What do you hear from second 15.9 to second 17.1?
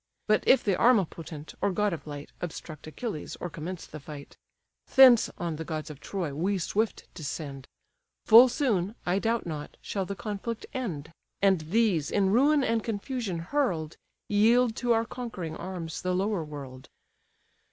the lower world."